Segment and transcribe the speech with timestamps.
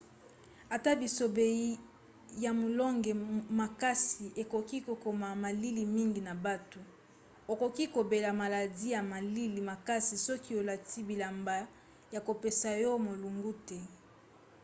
[0.75, 1.47] ata bisobe
[2.43, 3.11] ya molunge
[3.61, 6.81] makasi ekoki kokoma malili mingi na butu.
[7.53, 11.55] okoki kobela maladi ya malili makasi soki olati bilamba
[12.13, 13.79] ya kopesa yo molunge te